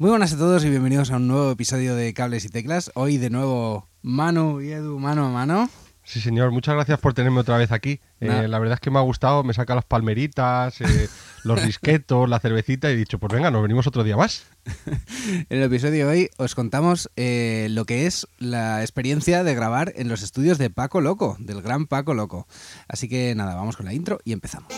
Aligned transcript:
Muy 0.00 0.10
buenas 0.10 0.32
a 0.32 0.38
todos 0.38 0.64
y 0.64 0.70
bienvenidos 0.70 1.10
a 1.10 1.16
un 1.16 1.26
nuevo 1.26 1.50
episodio 1.50 1.96
de 1.96 2.14
Cables 2.14 2.44
y 2.44 2.48
Teclas. 2.50 2.92
Hoy 2.94 3.16
de 3.16 3.30
nuevo 3.30 3.88
Manu 4.00 4.60
y 4.60 4.70
Edu 4.70 5.00
mano 5.00 5.26
a 5.26 5.30
mano. 5.30 5.68
Sí, 6.04 6.20
señor, 6.20 6.52
muchas 6.52 6.76
gracias 6.76 7.00
por 7.00 7.14
tenerme 7.14 7.40
otra 7.40 7.56
vez 7.56 7.72
aquí. 7.72 7.98
Eh, 8.20 8.46
la 8.46 8.60
verdad 8.60 8.74
es 8.74 8.80
que 8.80 8.92
me 8.92 9.00
ha 9.00 9.02
gustado, 9.02 9.42
me 9.42 9.54
saca 9.54 9.74
las 9.74 9.84
palmeritas, 9.84 10.80
eh, 10.82 11.08
los 11.42 11.66
disquetos, 11.66 12.28
la 12.28 12.38
cervecita 12.38 12.88
y 12.88 12.92
he 12.92 12.96
dicho, 12.96 13.18
pues 13.18 13.32
venga, 13.32 13.50
nos 13.50 13.60
venimos 13.60 13.88
otro 13.88 14.04
día 14.04 14.16
más. 14.16 14.46
en 15.26 15.46
el 15.58 15.64
episodio 15.64 16.06
de 16.06 16.12
hoy 16.12 16.30
os 16.36 16.54
contamos 16.54 17.10
eh, 17.16 17.66
lo 17.70 17.84
que 17.84 18.06
es 18.06 18.28
la 18.38 18.82
experiencia 18.82 19.42
de 19.42 19.56
grabar 19.56 19.92
en 19.96 20.08
los 20.08 20.22
estudios 20.22 20.58
de 20.58 20.70
Paco 20.70 21.00
Loco, 21.00 21.36
del 21.40 21.60
gran 21.60 21.88
Paco 21.88 22.14
Loco. 22.14 22.46
Así 22.86 23.08
que 23.08 23.34
nada, 23.34 23.56
vamos 23.56 23.76
con 23.76 23.84
la 23.84 23.94
intro 23.94 24.20
y 24.24 24.30
empezamos. 24.30 24.72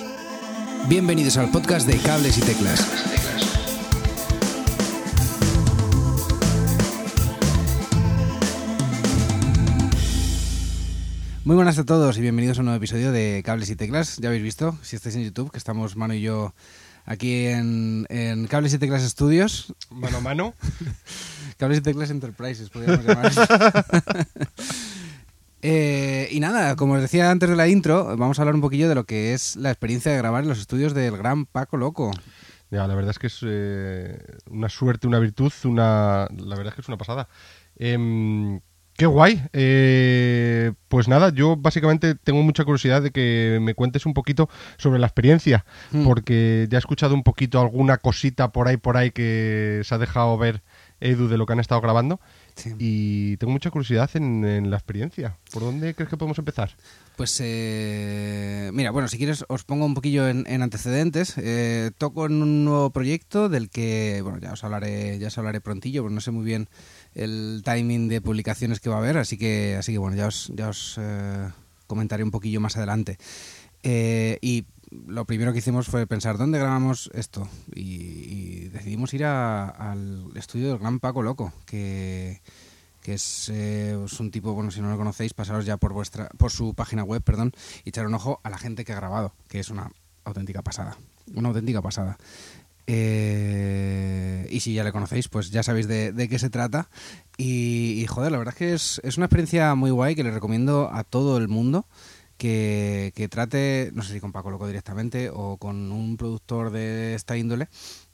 Bienvenidos 0.89 1.37
al 1.37 1.51
podcast 1.51 1.87
de 1.87 1.99
Cables 1.99 2.39
y 2.39 2.41
Teclas. 2.41 3.50
Muy 11.51 11.57
buenas 11.57 11.81
a 11.81 11.85
todos 11.85 12.17
y 12.17 12.21
bienvenidos 12.21 12.59
a 12.59 12.61
un 12.61 12.67
nuevo 12.67 12.77
episodio 12.77 13.11
de 13.11 13.43
Cables 13.45 13.69
y 13.71 13.75
Teclas. 13.75 14.19
Ya 14.19 14.29
habéis 14.29 14.45
visto, 14.45 14.79
si 14.83 14.95
estáis 14.95 15.17
en 15.17 15.25
YouTube, 15.25 15.51
que 15.51 15.59
estamos 15.59 15.97
Mano 15.97 16.15
y 16.15 16.21
yo 16.21 16.55
aquí 17.07 17.47
en, 17.49 18.07
Cables 18.49 18.73
y 18.73 18.79
Teclas 18.79 19.03
Studios. 19.03 19.75
Mano 19.91 20.19
a 20.19 20.21
mano. 20.21 20.55
Cables 21.59 21.79
y 21.79 21.83
Teclas 21.83 22.11
Enterprises, 22.11 22.71
podríamos 22.71 23.05
llamar. 23.05 23.33
Eh, 25.63 26.29
y 26.31 26.41
nada, 26.41 26.75
como 26.75 26.95
os 26.95 27.03
decía 27.03 27.31
antes 27.31 27.47
de 27.51 27.55
la 27.55 27.69
intro, 27.69 28.17
vamos 28.17 28.39
a 28.39 28.43
hablar 28.43 28.55
un 28.55 28.63
poquillo 28.63 28.89
de 28.89 28.95
lo 28.95 29.05
que 29.05 29.35
es 29.35 29.57
la 29.57 29.71
experiencia 29.71 30.11
de 30.11 30.17
grabar 30.17 30.45
en 30.45 30.49
los 30.49 30.59
estudios 30.59 30.95
del 30.95 31.19
gran 31.19 31.45
Paco 31.45 31.77
Loco. 31.77 32.13
Ya, 32.71 32.87
la 32.87 32.95
verdad 32.95 33.11
es 33.11 33.19
que 33.19 33.27
es 33.27 33.41
eh, 33.43 34.25
una 34.49 34.71
suerte, 34.71 35.07
una 35.07 35.19
virtud, 35.19 35.53
una, 35.65 36.29
la 36.31 36.57
verdad 36.57 36.69
es 36.69 36.75
que 36.77 36.81
es 36.81 36.89
una 36.89 36.97
pasada. 36.97 37.29
Em, 37.77 38.61
Qué 39.01 39.07
guay. 39.07 39.43
Eh, 39.55 40.73
pues 40.89 41.09
nada, 41.09 41.33
yo 41.33 41.57
básicamente 41.57 42.15
tengo 42.17 42.43
mucha 42.43 42.67
curiosidad 42.67 43.01
de 43.01 43.13
que 43.13 43.59
me 43.63 43.73
cuentes 43.73 44.05
un 44.05 44.13
poquito 44.13 44.51
sobre 44.77 44.99
la 44.99 45.07
experiencia, 45.07 45.65
hmm. 45.91 46.05
porque 46.05 46.67
ya 46.69 46.77
he 46.77 46.81
escuchado 46.81 47.15
un 47.15 47.23
poquito 47.23 47.59
alguna 47.63 47.97
cosita 47.97 48.53
por 48.53 48.69
ahí, 48.69 48.77
por 48.77 48.99
ahí 48.99 49.11
que 49.11 49.81
se 49.85 49.95
ha 49.95 49.97
dejado 49.97 50.37
ver 50.37 50.61
Edu 51.01 51.29
de 51.29 51.39
lo 51.39 51.47
que 51.47 51.55
han 51.55 51.61
estado 51.61 51.81
grabando. 51.81 52.21
Y 52.79 53.37
tengo 53.37 53.53
mucha 53.53 53.71
curiosidad 53.71 54.11
en, 54.15 54.71
la 54.71 54.77
experiencia. 54.77 55.37
¿Por 55.53 55.63
dónde 55.63 55.95
crees 55.95 56.09
que 56.09 56.17
podemos 56.17 56.39
empezar? 56.39 56.71
Pues 57.17 57.39
eh, 57.43 58.71
mira, 58.73 58.91
bueno, 58.91 59.09
si 59.09 59.19
quieres 59.19 59.45
os 59.49 59.65
pongo 59.65 59.85
un 59.85 59.95
poquillo 59.95 60.29
en, 60.29 60.63
antecedentes. 60.63 61.35
Eh, 61.37 61.91
toco 61.99 62.27
en 62.27 62.43
un 62.43 62.65
nuevo 62.65 62.91
proyecto 62.91 63.49
del 63.49 63.71
que, 63.71 64.21
bueno, 64.23 64.39
ya 64.39 64.53
os 64.53 64.65
hablaré, 64.65 65.19
ya 65.19 65.29
os 65.29 65.39
hablaré 65.39 65.61
prontillo, 65.61 66.03
pero 66.03 66.15
no 66.15 66.21
sé 66.21 66.31
muy 66.31 66.45
bien 66.45 66.69
el 67.15 67.63
timing 67.65 68.09
de 68.09 68.21
publicaciones 68.21 68.81
que 68.81 68.91
va 68.91 68.97
a 68.97 68.99
haber, 68.99 69.19
así 69.19 69.37
que, 69.37 69.77
así 69.77 69.93
que 69.93 69.99
bueno, 69.99 70.17
ya 70.17 70.27
os, 70.27 70.53
ya 70.55 70.69
os 70.69 70.97
eh, 70.99 71.49
comentaré 71.87 72.23
un 72.23 72.31
poquillo 72.31 72.61
más 72.61 72.77
adelante. 72.77 73.19
Eh, 73.83 74.39
y 74.43 74.67
lo 74.91 75.25
primero 75.25 75.53
que 75.53 75.59
hicimos 75.59 75.87
fue 75.87 76.07
pensar 76.07 76.37
dónde 76.37 76.59
grabamos 76.59 77.11
esto 77.15 77.49
y, 77.75 78.69
decidimos 78.71 79.13
ir 79.15 79.25
al 79.25 80.31
estudio 80.35 80.69
del 80.69 80.79
gran 80.79 81.01
Paco 81.01 81.23
Loco, 81.23 81.53
que, 81.67 82.41
eh, 83.07 83.99
es, 84.05 84.21
un 84.21 84.31
tipo, 84.31 84.53
bueno, 84.53 84.71
si 84.71 84.81
no 84.81 84.91
lo 84.91 84.97
conocéis, 84.97 85.35
pasaros 85.35 85.67
ya 85.67 85.77
por 85.77 85.93
vuestra 85.93 86.29
por 86.39 86.51
su 86.51 86.75
página 86.75 87.03
web, 87.03 87.23
perdón, 87.23 87.53
y 87.85 87.89
echar 87.89 88.07
un 88.07 88.15
ojo 88.15 88.41
a 88.43 88.51
la 88.51 88.59
gente 88.59 88.85
que 88.85 88.93
ha 88.93 88.97
grabado, 88.97 89.33
que 89.49 89.61
es 89.61 89.71
una 89.71 89.91
auténtica 90.25 90.63
pasada, 90.63 90.97
una 91.35 91.49
auténtica 91.49 91.83
pasada. 91.83 92.17
Eh, 92.87 94.49
y 94.51 94.61
si 94.61 94.75
ya 94.75 94.83
le 94.83 94.93
conocéis, 94.93 95.29
pues 95.29 95.51
ya 95.51 95.63
sabéis 95.63 95.87
de, 95.87 96.29
qué 96.29 96.39
se 96.39 96.51
trata. 96.51 96.89
Y, 97.37 98.05
joder, 98.09 98.33
la 98.33 98.39
verdad 98.39 98.55
es 98.55 98.59
que 98.59 98.75
es, 98.75 99.01
es, 99.05 99.17
una 99.17 99.27
experiencia 99.27 99.75
muy 99.75 99.91
guay 99.91 100.15
que 100.15 100.25
le 100.25 100.31
recomiendo 100.31 100.91
a 100.93 101.05
todo 101.05 101.37
el 101.39 101.49
mundo 101.49 101.87
que, 102.41 103.29
trate, 103.31 103.91
no 103.95 104.03
sé 104.03 104.15
si 104.15 104.21
con 104.21 104.33
Paco 104.33 104.51
Loco 104.51 104.67
directamente 104.67 105.29
o 105.31 105.59
con 105.59 105.93
un 105.93 106.17
productor 106.17 106.71
de 106.71 107.15
esta 107.15 107.37
índole, 107.37 107.69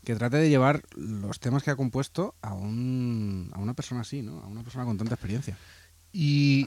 que 0.05 0.17
trate 0.17 0.39
de 0.39 0.49
llevar 0.49 0.83
los 0.97 1.39
temas 1.39 1.63
que 1.63 1.71
ha 1.71 1.77
compuesto 1.77 2.35
a, 2.43 2.53
un, 2.53 3.51
a 3.55 3.61
una 3.61 3.75
persona 3.75 4.01
así, 4.01 4.23
¿no? 4.23 4.41
A 4.41 4.49
una 4.49 4.65
persona 4.65 4.85
con 4.85 4.99
tanta 4.99 5.15
experiencia. 5.15 5.57
Y 6.11 6.67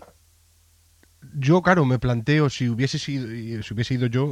yo, 1.33 1.61
claro, 1.61 1.83
me 1.83 1.99
planteo, 1.99 2.49
si 2.49 2.69
hubiese 2.69 2.97
sido, 2.97 3.27
si 3.27 3.73
hubiese 3.73 3.95
ido 3.95 4.07
yo, 4.07 4.25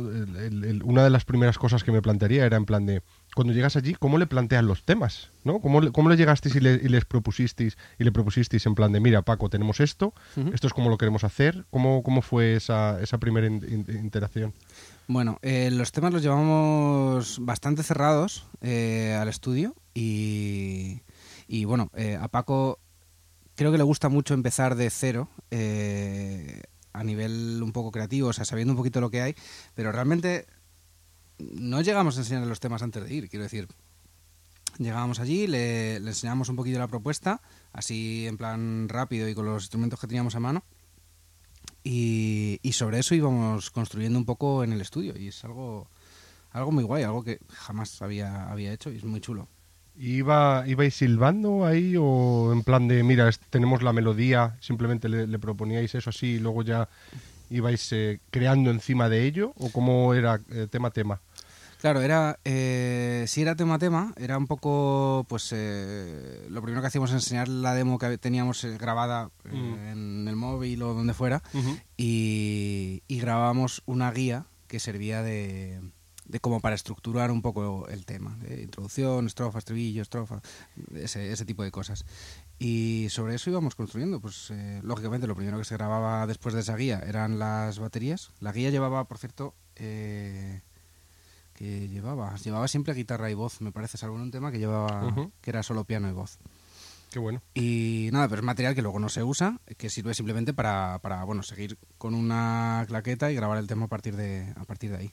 una 0.85 1.03
de 1.03 1.09
las 1.09 1.25
primeras 1.25 1.57
cosas 1.57 1.83
que 1.83 1.91
me 1.91 2.01
plantearía 2.01 2.45
era 2.45 2.55
en 2.55 2.65
plan 2.65 2.85
de, 2.85 3.03
cuando 3.37 3.53
llegas 3.53 3.75
allí, 3.75 3.93
¿cómo 3.93 4.17
le 4.17 4.25
planteas 4.25 4.63
los 4.63 4.83
temas? 4.83 5.29
¿no? 5.43 5.59
¿Cómo, 5.59 5.79
le, 5.79 5.91
cómo 5.91 6.09
le 6.09 6.17
llegasteis 6.17 6.55
y, 6.55 6.59
les 6.59 7.05
propusisteis 7.05 7.77
y 7.99 8.03
le 8.03 8.11
propusisteis 8.11 8.65
en 8.65 8.73
plan 8.73 8.91
de, 8.91 8.99
mira, 8.99 9.21
Paco, 9.21 9.47
tenemos 9.47 9.79
esto, 9.79 10.15
esto 10.51 10.65
es 10.65 10.73
como 10.73 10.89
lo 10.89 10.97
queremos 10.97 11.23
hacer? 11.23 11.67
¿Cómo, 11.69 12.01
cómo 12.01 12.23
fue 12.23 12.55
esa, 12.55 12.99
esa 12.99 13.19
primera 13.19 13.45
interacción? 13.45 14.55
Bueno, 15.07 15.37
eh, 15.43 15.69
los 15.71 15.91
temas 15.91 16.13
los 16.13 16.23
llevamos 16.23 17.37
bastante 17.39 17.83
cerrados 17.83 18.47
eh, 18.61 19.15
al 19.21 19.27
estudio 19.27 19.75
y, 19.93 21.01
y 21.47 21.65
bueno, 21.65 21.91
eh, 21.93 22.17
a 22.19 22.29
Paco 22.29 22.79
creo 23.53 23.71
que 23.71 23.77
le 23.77 23.83
gusta 23.83 24.09
mucho 24.09 24.33
empezar 24.33 24.73
de 24.73 24.89
cero 24.89 25.29
a 26.91 27.03
nivel 27.03 27.61
un 27.61 27.71
poco 27.71 27.91
creativo, 27.91 28.29
o 28.29 28.33
sea, 28.33 28.45
sabiendo 28.45 28.73
un 28.73 28.77
poquito 28.77 28.99
lo 28.99 29.11
que 29.11 29.21
hay, 29.21 29.35
pero 29.75 29.91
realmente 29.91 30.47
no 31.39 31.81
llegamos 31.81 32.17
a 32.17 32.21
enseñarle 32.21 32.47
los 32.47 32.59
temas 32.59 32.81
antes 32.81 33.03
de 33.03 33.13
ir, 33.13 33.29
quiero 33.29 33.43
decir. 33.43 33.67
Llegábamos 34.77 35.19
allí, 35.19 35.47
le, 35.47 35.99
le 35.99 36.09
enseñamos 36.09 36.49
un 36.49 36.55
poquito 36.55 36.77
la 36.77 36.87
propuesta, 36.87 37.41
así 37.73 38.27
en 38.27 38.37
plan 38.37 38.87
rápido 38.89 39.27
y 39.27 39.33
con 39.33 39.45
los 39.45 39.63
instrumentos 39.63 39.99
que 39.99 40.07
teníamos 40.07 40.35
a 40.35 40.39
mano. 40.39 40.63
Y, 41.89 42.59
sobre 42.73 42.99
eso 42.99 43.15
íbamos 43.15 43.71
construyendo 43.71 44.19
un 44.19 44.25
poco 44.25 44.63
en 44.63 44.73
el 44.73 44.81
estudio. 44.81 45.17
Y 45.17 45.29
es 45.29 45.43
algo, 45.45 45.87
algo 46.51 46.71
muy 46.71 46.83
guay, 46.83 47.03
algo 47.03 47.23
que 47.23 47.39
jamás 47.49 48.01
había, 48.01 48.51
había 48.51 48.73
hecho 48.73 48.91
y 48.91 48.97
es 48.97 49.03
muy 49.05 49.21
chulo. 49.21 49.47
¿Iba, 49.97 50.65
¿Ibais 50.67 50.93
silbando 50.93 51.65
ahí 51.65 51.95
o 51.97 52.51
en 52.53 52.63
plan 52.63 52.87
de, 52.87 53.03
mira, 53.03 53.31
tenemos 53.49 53.81
la 53.81 53.93
melodía, 53.93 54.57
simplemente 54.59 55.09
le, 55.09 55.39
proponíais 55.39 55.95
eso 55.95 56.09
así 56.11 56.33
y 56.33 56.39
luego 56.39 56.61
ya 56.61 56.87
ibais 57.49 57.91
eh, 57.93 58.19
creando 58.29 58.69
encima 58.69 59.09
de 59.09 59.25
ello? 59.25 59.53
¿O 59.55 59.71
cómo 59.71 60.13
era 60.13 60.39
eh, 60.51 60.67
tema 60.69 60.91
tema? 60.91 61.21
Claro, 61.79 62.01
era 62.01 62.39
eh, 62.43 63.25
si 63.27 63.41
era 63.41 63.55
tema 63.55 63.77
tema, 63.77 64.13
era 64.17 64.37
un 64.37 64.47
poco, 64.47 65.25
pues 65.29 65.51
eh, 65.55 66.45
lo 66.49 66.61
primero 66.61 66.81
que 66.81 66.87
hacíamos 66.87 67.11
es 67.11 67.15
enseñar 67.15 67.47
la 67.47 67.73
demo 67.73 67.99
que 67.99 68.17
teníamos 68.17 68.65
grabada 68.79 69.29
mm. 69.43 69.87
en 69.87 70.27
el 70.27 70.35
móvil 70.35 70.81
o 70.81 70.93
donde 70.93 71.13
fuera 71.13 71.43
y, 71.95 73.03
y 73.07 73.19
grabábamos 73.19 73.83
una 73.85 74.11
guía 74.11 74.45
que 74.67 74.79
servía 74.79 75.21
de, 75.21 75.79
de 76.27 76.39
como 76.39 76.59
para 76.59 76.75
estructurar 76.75 77.31
un 77.31 77.41
poco 77.41 77.87
el 77.87 78.05
tema, 78.05 78.37
de 78.41 78.61
introducción, 78.63 79.27
estrofa, 79.27 79.59
estribillo, 79.59 80.01
estrofa, 80.01 80.41
ese, 80.93 81.31
ese 81.31 81.45
tipo 81.45 81.63
de 81.63 81.71
cosas. 81.71 82.05
Y 82.59 83.07
sobre 83.09 83.35
eso 83.35 83.49
íbamos 83.49 83.75
construyendo, 83.75 84.19
pues 84.19 84.51
eh, 84.51 84.81
lógicamente 84.83 85.27
lo 85.27 85.35
primero 85.35 85.57
que 85.57 85.65
se 85.65 85.75
grababa 85.75 86.27
después 86.27 86.53
de 86.53 86.61
esa 86.61 86.75
guía 86.75 87.01
eran 87.05 87.39
las 87.39 87.79
baterías. 87.79 88.31
La 88.39 88.51
guía 88.51 88.69
llevaba, 88.69 89.05
por 89.05 89.17
cierto, 89.17 89.55
eh, 89.75 90.61
que 91.57 91.89
llevaba, 91.89 92.35
llevaba 92.35 92.67
siempre 92.67 92.93
guitarra 92.93 93.31
y 93.31 93.33
voz, 93.33 93.61
me 93.61 93.71
parece, 93.71 93.97
salvo 93.97 94.15
en 94.15 94.21
un 94.21 94.31
tema 94.31 94.51
que 94.51 94.59
llevaba, 94.59 95.11
que 95.41 95.49
era 95.49 95.63
solo 95.63 95.85
piano 95.85 96.07
y 96.07 96.13
voz. 96.13 96.37
Qué 97.09 97.17
bueno. 97.17 97.41
Y 97.55 98.09
nada, 98.11 98.27
pero 98.27 98.41
es 98.41 98.45
material 98.45 98.75
que 98.75 98.83
luego 98.83 98.99
no 98.99 99.09
se 99.09 99.23
usa, 99.23 99.59
que 99.77 99.89
sirve 99.89 100.13
simplemente 100.13 100.53
para, 100.53 100.99
para 100.99 101.23
bueno, 101.23 101.41
seguir 101.41 101.79
con 101.97 102.13
una 102.13 102.85
claqueta 102.87 103.31
y 103.31 103.35
grabar 103.35 103.57
el 103.57 103.65
tema 103.65 103.85
a 103.85 103.87
partir 103.87 104.15
de, 104.15 104.53
a 104.55 104.65
partir 104.65 104.91
de 104.91 104.97
ahí. 104.97 105.11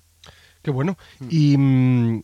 Qué 0.61 0.71
bueno. 0.71 0.99
Mm. 1.21 1.27
Y 1.31 1.57
mm, 1.57 2.23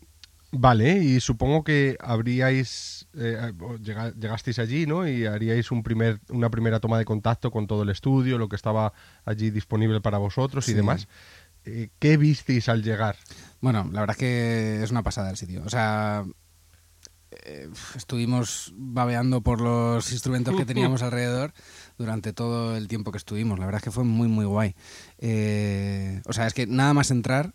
vale, 0.52 0.98
y 0.98 1.20
supongo 1.20 1.64
que 1.64 1.97
habríais 1.98 3.08
eh, 3.16 3.52
llegasteis 3.82 4.58
allí, 4.58 4.87
¿no? 4.87 5.08
Y 5.08 5.25
haríais 5.25 5.70
un 5.70 5.82
primer, 5.82 6.20
una 6.28 6.50
primera 6.50 6.78
toma 6.78 6.99
de 6.99 7.06
contacto 7.06 7.50
con 7.50 7.66
todo 7.66 7.84
el 7.84 7.88
estudio, 7.88 8.37
lo 8.37 8.50
que 8.50 8.56
estaba 8.56 8.93
allí 9.25 9.50
disponible 9.50 10.02
para 10.02 10.19
vosotros 10.19 10.69
y 10.69 10.75
demás. 10.75 11.08
Eh, 11.65 11.91
¿Qué 11.99 12.17
visteis 12.17 12.69
al 12.69 12.83
llegar? 12.83 13.17
Bueno, 13.61 13.89
la 13.93 14.01
verdad 14.01 14.17
es 14.17 14.21
que 14.21 14.83
es 14.83 14.91
una 14.91 15.03
pasada 15.03 15.31
el 15.31 15.37
sitio. 15.37 15.62
O 15.65 15.69
sea, 15.69 16.25
eh, 17.45 17.69
estuvimos 17.97 18.73
babeando 18.77 19.41
por 19.43 19.61
los 19.61 20.11
instrumentos 20.12 20.57
que 20.57 20.65
teníamos 20.65 21.03
alrededor 21.03 21.53
durante 21.99 22.33
todo 22.33 22.77
el 22.77 22.89
tiempo 22.89 23.12
que 23.12 23.19
estuvimos. 23.19 23.59
La 23.59 23.67
verdad 23.67 23.81
es 23.81 23.85
que 23.85 23.91
fue 23.91 24.05
muy, 24.05 24.29
muy 24.29 24.45
guay. 24.45 24.75
o 26.27 26.33
sea, 26.33 26.47
es 26.47 26.55
que 26.55 26.67
nada 26.67 26.95
más 26.95 27.11
entrar 27.11 27.55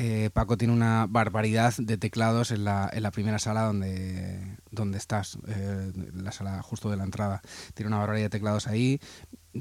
eh, 0.00 0.30
Paco 0.32 0.56
tiene 0.56 0.72
una 0.72 1.06
barbaridad 1.08 1.74
de 1.76 1.98
teclados 1.98 2.52
en 2.52 2.62
la, 2.62 2.88
en 2.92 3.02
la 3.02 3.10
primera 3.10 3.40
sala 3.40 3.62
donde, 3.62 4.56
donde 4.70 4.96
estás, 4.96 5.38
eh, 5.48 5.92
la 6.14 6.30
sala 6.30 6.62
justo 6.62 6.88
de 6.88 6.96
la 6.96 7.02
entrada. 7.02 7.42
Tiene 7.74 7.88
una 7.88 7.98
barbaridad 7.98 8.26
de 8.26 8.30
teclados 8.30 8.68
ahí, 8.68 9.00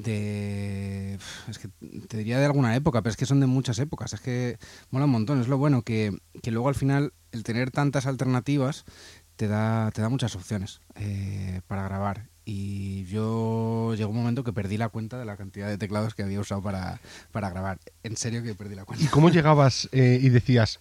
de... 0.04 1.18
Es 1.48 1.60
que 1.60 1.70
te 2.08 2.18
diría 2.18 2.40
de 2.40 2.46
alguna 2.46 2.76
época, 2.76 3.02
pero 3.02 3.12
es 3.12 3.18
que 3.18 3.26
son 3.26 3.40
de 3.40 3.48
muchas 3.48 3.80
épocas, 3.80 4.14
es 4.14 4.22
que 4.22 4.58
mola 4.92 5.06
un 5.06 5.12
montón. 5.12 5.42
Es 5.42 5.48
lo 5.48 5.58
bueno 5.58 5.82
que, 5.82 6.18
que 6.42 6.52
luego 6.52 6.70
al 6.70 6.76
final 6.76 7.14
el 7.32 7.44
tener 7.44 7.72
tantas 7.72 8.06
alternativas 8.06 8.86
te 9.36 9.48
da, 9.48 9.92
te 9.92 10.02
da 10.02 10.10
muchas 10.10 10.36
opciones 10.36 10.82
eh, 10.96 11.62
para 11.68 11.84
grabar. 11.84 12.30
Y 12.44 13.04
yo 13.06 13.94
llegó 13.96 14.10
un 14.12 14.18
momento 14.18 14.44
que 14.44 14.54
perdí 14.54 14.78
la 14.78 14.88
cuenta 14.88 15.20
de 15.20 15.26
la 15.26 15.36
cantidad 15.36 15.68
de 15.68 15.78
teclados 15.78 16.16
que 16.16 16.24
había 16.24 16.40
usado 16.40 16.62
para, 16.62 17.02
para 17.32 17.50
grabar. 17.50 17.80
En 18.04 18.16
serio 18.16 18.42
que 18.42 18.56
perdí 18.56 18.74
la 18.74 18.86
cuenta. 18.86 19.04
¿Y 19.04 19.10
cómo 19.10 19.30
llegabas 19.30 19.90
eh, 19.92 20.18
y 20.22 20.30
decías, 20.30 20.80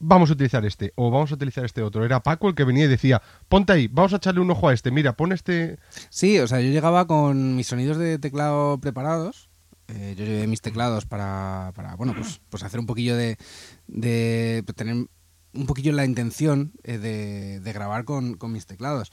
vamos 0.00 0.30
a 0.30 0.32
utilizar 0.32 0.64
este 0.66 0.92
o 0.96 1.10
vamos 1.10 1.30
a 1.30 1.34
utilizar 1.34 1.64
este 1.64 1.82
otro? 1.82 2.04
Era 2.04 2.22
Paco 2.22 2.48
el 2.48 2.56
que 2.56 2.64
venía 2.64 2.86
y 2.86 2.88
decía, 2.88 3.22
ponte 3.48 3.72
ahí, 3.72 3.86
vamos 3.86 4.12
a 4.12 4.16
echarle 4.16 4.40
un 4.40 4.50
ojo 4.50 4.68
a 4.68 4.74
este, 4.74 4.90
mira, 4.90 5.16
pon 5.16 5.32
este... 5.32 5.78
Sí, 6.08 6.40
o 6.40 6.48
sea, 6.48 6.60
yo 6.60 6.70
llegaba 6.70 7.06
con 7.06 7.54
mis 7.54 7.68
sonidos 7.68 7.98
de 7.98 8.18
teclado 8.18 8.80
preparados. 8.80 9.48
Eh, 9.88 10.14
yo 10.16 10.24
llevé 10.24 10.46
mis 10.46 10.60
teclados 10.60 11.04
para, 11.04 11.72
para 11.74 11.96
bueno, 11.96 12.14
pues, 12.16 12.40
pues 12.48 12.62
hacer 12.62 12.78
un 12.80 12.86
poquillo 12.86 13.16
de, 13.16 13.38
de 13.88 14.64
tener 14.76 14.94
un 15.52 15.66
poquillo 15.66 15.92
la 15.92 16.04
intención 16.04 16.72
eh, 16.84 16.98
de, 16.98 17.60
de 17.60 17.72
grabar 17.72 18.04
con, 18.04 18.34
con 18.34 18.52
mis 18.52 18.66
teclados. 18.66 19.10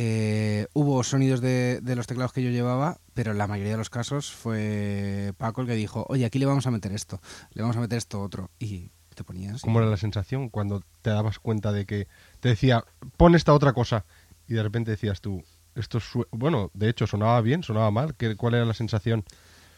Eh, 0.00 0.66
hubo 0.74 1.02
sonidos 1.02 1.40
de, 1.40 1.80
de, 1.82 1.96
los 1.96 2.06
teclados 2.06 2.32
que 2.32 2.42
yo 2.42 2.50
llevaba, 2.50 3.00
pero 3.14 3.32
en 3.32 3.38
la 3.38 3.48
mayoría 3.48 3.72
de 3.72 3.78
los 3.78 3.90
casos 3.90 4.32
fue 4.32 5.32
Paco 5.38 5.62
el 5.62 5.66
que 5.66 5.74
dijo, 5.74 6.06
oye, 6.08 6.24
aquí 6.24 6.38
le 6.38 6.46
vamos 6.46 6.68
a 6.68 6.70
meter 6.70 6.92
esto, 6.92 7.20
le 7.52 7.62
vamos 7.62 7.76
a 7.76 7.80
meter 7.80 7.98
esto 7.98 8.22
otro. 8.22 8.50
Y 8.60 8.92
te 9.18 9.24
ponías... 9.24 9.60
¿Cómo 9.60 9.80
era 9.80 9.90
la 9.90 9.96
sensación 9.96 10.48
cuando 10.48 10.82
te 11.02 11.10
dabas 11.10 11.38
cuenta 11.38 11.72
de 11.72 11.84
que 11.84 12.06
te 12.40 12.50
decía, 12.50 12.84
pon 13.16 13.34
esta 13.34 13.52
otra 13.52 13.72
cosa? 13.72 14.04
Y 14.46 14.54
de 14.54 14.62
repente 14.62 14.92
decías 14.92 15.20
tú, 15.20 15.42
esto 15.74 15.98
bueno, 16.30 16.70
de 16.72 16.88
hecho, 16.88 17.06
sonaba 17.06 17.40
bien, 17.40 17.62
sonaba 17.62 17.90
mal. 17.90 18.14
¿Qué, 18.14 18.36
¿Cuál 18.36 18.54
era 18.54 18.64
la 18.64 18.74
sensación? 18.74 19.24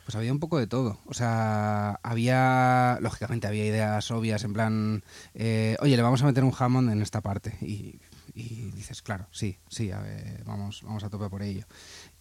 Pues 0.04 0.14
había 0.14 0.32
un 0.32 0.40
poco 0.40 0.58
de 0.58 0.66
todo. 0.66 0.98
O 1.06 1.14
sea, 1.14 1.98
había, 2.02 2.98
lógicamente, 3.00 3.46
había 3.46 3.66
ideas 3.66 4.10
obvias 4.10 4.44
en 4.44 4.52
plan, 4.52 5.04
eh, 5.34 5.76
oye, 5.81 5.96
le 5.96 6.02
vamos 6.02 6.22
a 6.22 6.26
meter 6.26 6.44
un 6.44 6.52
Hammond 6.56 6.90
en 6.90 7.00
esta 7.00 7.20
parte. 7.20 7.56
Y, 7.60 8.00
y 8.34 8.70
dices, 8.72 9.02
claro, 9.02 9.26
sí, 9.31 9.58
sí, 9.69 9.90
a 9.90 10.00
ver, 10.00 10.44
vamos, 10.44 10.82
vamos 10.82 11.02
a 11.04 11.10
tope 11.10 11.28
por 11.28 11.43
ello. 11.43 11.64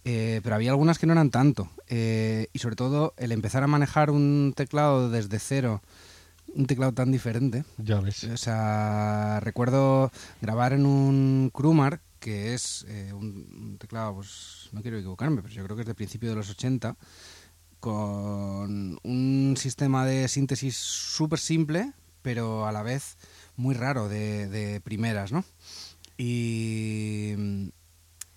Eh, 0.05 0.39
pero 0.43 0.55
había 0.55 0.71
algunas 0.71 0.97
que 0.97 1.05
no 1.05 1.13
eran 1.13 1.29
tanto. 1.29 1.69
Eh, 1.87 2.47
y 2.53 2.59
sobre 2.59 2.75
todo, 2.75 3.13
el 3.17 3.31
empezar 3.31 3.63
a 3.63 3.67
manejar 3.67 4.11
un 4.11 4.53
teclado 4.55 5.09
desde 5.09 5.39
cero, 5.39 5.81
un 6.55 6.65
teclado 6.65 6.93
tan 6.93 7.11
diferente. 7.11 7.63
Ya 7.77 7.99
ves. 7.99 8.23
O 8.25 8.37
sea, 8.37 9.39
recuerdo 9.41 10.11
grabar 10.41 10.73
en 10.73 10.85
un 10.85 11.51
Krumar, 11.53 12.01
que 12.19 12.53
es 12.53 12.85
eh, 12.87 13.13
un, 13.13 13.77
teclado, 13.79 14.15
pues 14.15 14.69
no 14.71 14.81
quiero 14.81 14.97
equivocarme, 14.97 15.41
pero 15.41 15.53
yo 15.53 15.63
creo 15.63 15.75
que 15.75 15.83
es 15.83 15.87
de 15.87 15.95
principio 15.95 16.29
de 16.29 16.35
los 16.35 16.49
80 16.49 16.95
con 17.79 18.99
un 19.03 19.55
sistema 19.57 20.05
de 20.05 20.27
síntesis 20.27 20.75
súper 20.75 21.39
simple, 21.39 21.93
pero 22.21 22.67
a 22.67 22.71
la 22.71 22.83
vez 22.83 23.17
muy 23.55 23.73
raro 23.73 24.09
de, 24.09 24.49
de 24.49 24.81
primeras, 24.81 25.31
¿no? 25.31 25.45
Y, 26.17 27.71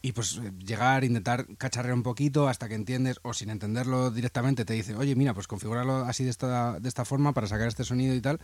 y, 0.03 0.13
pues 0.13 0.41
llegar, 0.59 1.05
intentar 1.05 1.47
cacharrear 1.57 1.95
un 1.95 2.03
poquito 2.03 2.49
hasta 2.49 2.69
que 2.69 2.75
entiendes, 2.75 3.21
o 3.23 3.33
sin 3.33 3.51
entenderlo 3.51 4.11
directamente, 4.11 4.65
te 4.65 4.75
dice, 4.75 4.97
oye, 4.97 5.15
mira, 5.15 5.33
pues 5.33 5.47
configurarlo 5.47 5.99
así 6.05 6.25
de 6.25 6.31
esta, 6.31 6.81
de 6.81 6.89
esta 6.89 7.05
forma 7.05 7.33
para 7.33 7.47
sacar 7.47 7.69
este 7.69 7.85
sonido 7.85 8.15
y 8.15 8.21
tal. 8.21 8.41